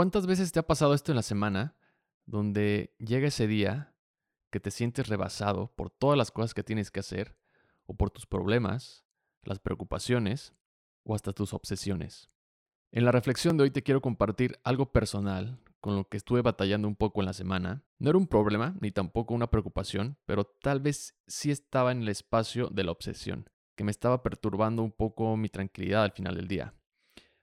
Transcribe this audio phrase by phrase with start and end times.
[0.00, 1.76] ¿Cuántas veces te ha pasado esto en la semana
[2.24, 3.94] donde llega ese día
[4.50, 7.36] que te sientes rebasado por todas las cosas que tienes que hacer
[7.84, 9.04] o por tus problemas,
[9.42, 10.54] las preocupaciones
[11.04, 12.30] o hasta tus obsesiones?
[12.92, 16.88] En la reflexión de hoy te quiero compartir algo personal con lo que estuve batallando
[16.88, 17.84] un poco en la semana.
[17.98, 22.08] No era un problema ni tampoco una preocupación, pero tal vez sí estaba en el
[22.08, 26.48] espacio de la obsesión, que me estaba perturbando un poco mi tranquilidad al final del
[26.48, 26.72] día.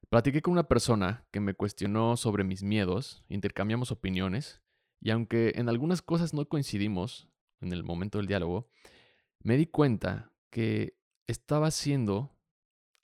[0.10, 4.62] Platiqué con una persona que me cuestionó sobre mis miedos, intercambiamos opiniones,
[5.02, 7.28] y aunque en algunas cosas no coincidimos
[7.60, 8.70] en el momento del diálogo,
[9.44, 10.98] me di cuenta que
[11.28, 12.38] estaba haciendo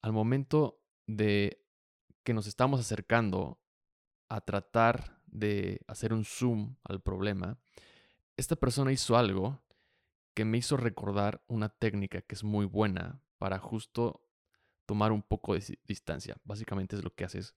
[0.01, 1.65] al momento de
[2.23, 3.59] que nos estamos acercando
[4.29, 7.59] a tratar de hacer un zoom al problema,
[8.37, 9.61] esta persona hizo algo
[10.33, 14.22] que me hizo recordar una técnica que es muy buena para justo
[14.93, 16.37] tomar un poco de distancia.
[16.43, 17.55] Básicamente es lo que haces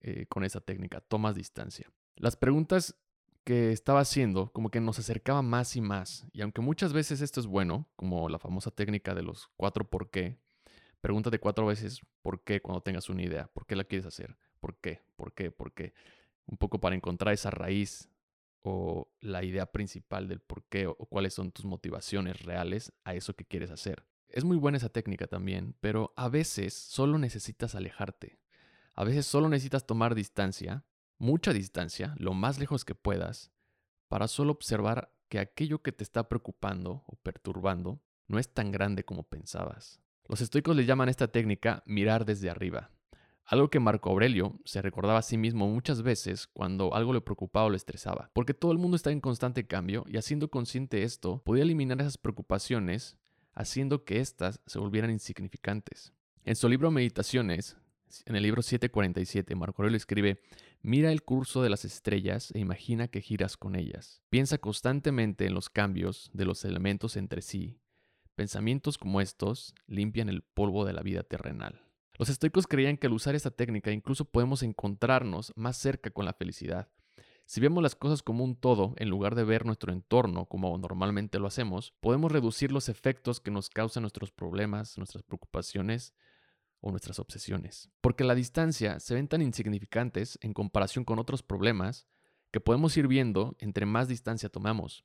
[0.00, 1.90] eh, con esa técnica, tomas distancia.
[2.16, 2.96] Las preguntas
[3.44, 6.26] que estaba haciendo como que nos acercaba más y más.
[6.32, 10.10] Y aunque muchas veces esto es bueno, como la famosa técnica de los cuatro por
[10.10, 10.38] qué,
[11.04, 13.46] Pregúntate cuatro veces por qué cuando tengas una idea.
[13.48, 14.38] ¿Por qué la quieres hacer?
[14.58, 15.02] ¿Por qué?
[15.16, 15.50] ¿Por qué?
[15.50, 15.92] ¿Por qué?
[16.46, 18.08] Un poco para encontrar esa raíz
[18.62, 23.36] o la idea principal del por qué o, cuáles son tus motivaciones reales a eso
[23.36, 24.06] que quieres hacer.
[24.34, 28.40] Es muy buena esa técnica también, pero a veces solo necesitas alejarte.
[28.94, 30.84] A veces solo necesitas tomar distancia,
[31.18, 33.52] mucha distancia, lo más lejos que puedas,
[34.08, 39.04] para solo observar que aquello que te está preocupando o perturbando no es tan grande
[39.04, 40.00] como pensabas.
[40.26, 42.90] Los estoicos le llaman esta técnica mirar desde arriba,
[43.44, 47.66] algo que Marco Aurelio se recordaba a sí mismo muchas veces cuando algo le preocupaba
[47.66, 51.40] o le estresaba, porque todo el mundo está en constante cambio y haciendo consciente esto,
[51.44, 53.16] podía eliminar esas preocupaciones
[53.54, 56.12] haciendo que éstas se volvieran insignificantes.
[56.44, 57.76] En su libro Meditaciones,
[58.26, 60.40] en el libro 747, Marco Aurelio escribe,
[60.82, 64.22] Mira el curso de las estrellas e imagina que giras con ellas.
[64.28, 67.80] Piensa constantemente en los cambios de los elementos entre sí
[68.34, 71.82] Pensamientos como estos limpian el polvo de la vida terrenal.
[72.18, 76.32] Los estoicos creían que al usar esta técnica incluso podemos encontrarnos más cerca con la
[76.32, 76.88] felicidad.
[77.46, 81.38] Si vemos las cosas como un todo, en lugar de ver nuestro entorno como normalmente
[81.38, 86.14] lo hacemos, podemos reducir los efectos que nos causan nuestros problemas, nuestras preocupaciones
[86.80, 87.90] o nuestras obsesiones.
[88.00, 92.06] Porque la distancia se ven tan insignificantes en comparación con otros problemas
[92.50, 95.04] que podemos ir viendo entre más distancia tomamos.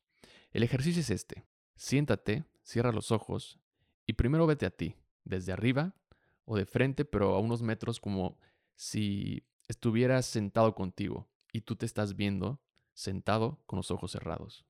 [0.52, 1.44] El ejercicio es este.
[1.76, 3.60] Siéntate, cierra los ojos
[4.06, 4.96] y primero vete a ti,
[5.26, 5.94] desde arriba
[6.46, 8.38] o de frente, pero a unos metros como
[8.76, 12.62] si estuvieras sentado contigo y tú te estás viendo
[12.94, 14.66] sentado con los ojos cerrados.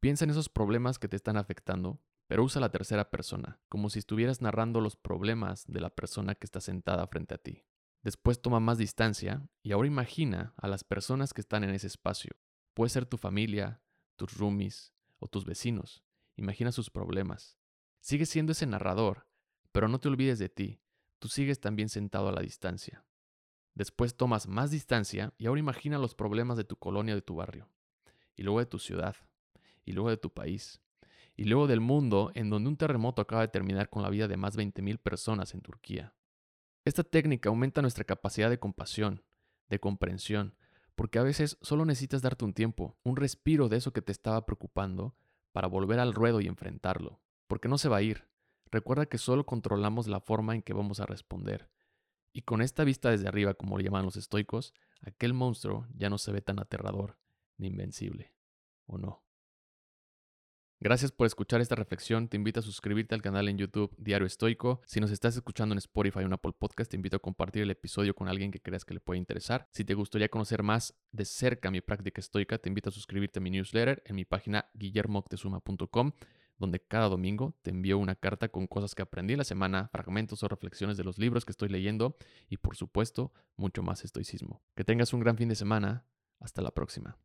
[0.00, 3.98] Piensa en esos problemas que te están afectando, pero usa la tercera persona, como si
[3.98, 7.64] estuvieras narrando los problemas de la persona que está sentada frente a ti.
[8.02, 12.32] Después toma más distancia y ahora imagina a las personas que están en ese espacio.
[12.72, 13.82] Puede ser tu familia,
[14.16, 16.02] tus roomies o tus vecinos.
[16.36, 17.58] Imagina sus problemas.
[18.00, 19.26] Sigue siendo ese narrador,
[19.72, 20.80] pero no te olvides de ti.
[21.18, 23.04] Tú sigues también sentado a la distancia.
[23.80, 27.66] Después tomas más distancia y ahora imagina los problemas de tu colonia, de tu barrio,
[28.36, 29.16] y luego de tu ciudad,
[29.86, 30.82] y luego de tu país,
[31.34, 34.36] y luego del mundo en donde un terremoto acaba de terminar con la vida de
[34.36, 36.12] más de 20.000 personas en Turquía.
[36.84, 39.24] Esta técnica aumenta nuestra capacidad de compasión,
[39.70, 40.54] de comprensión,
[40.94, 44.44] porque a veces solo necesitas darte un tiempo, un respiro de eso que te estaba
[44.44, 45.14] preocupando
[45.52, 48.26] para volver al ruedo y enfrentarlo, porque no se va a ir.
[48.70, 51.70] Recuerda que solo controlamos la forma en que vamos a responder.
[52.32, 56.18] Y con esta vista desde arriba, como lo llaman los estoicos, aquel monstruo ya no
[56.18, 57.16] se ve tan aterrador
[57.56, 58.32] ni invencible.
[58.86, 59.22] ¿O no?
[60.82, 62.28] Gracias por escuchar esta reflexión.
[62.28, 64.80] Te invito a suscribirte al canal en YouTube Diario Estoico.
[64.86, 67.70] Si nos estás escuchando en Spotify o en Apple Podcast, te invito a compartir el
[67.70, 69.68] episodio con alguien que creas que le pueda interesar.
[69.72, 73.42] Si te gustaría conocer más de cerca mi práctica estoica, te invito a suscribirte a
[73.42, 76.12] mi newsletter en mi página guillermoctezuma.com
[76.60, 80.42] donde cada domingo te envío una carta con cosas que aprendí en la semana, fragmentos
[80.42, 82.16] o reflexiones de los libros que estoy leyendo
[82.48, 84.62] y por supuesto mucho más estoicismo.
[84.76, 86.04] Que tengas un gran fin de semana.
[86.38, 87.18] Hasta la próxima.